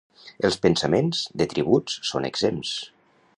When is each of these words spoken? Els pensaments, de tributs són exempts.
Els 0.47 0.55
pensaments, 0.63 1.21
de 1.41 1.47
tributs 1.53 1.99
són 2.13 2.27
exempts. 2.31 2.73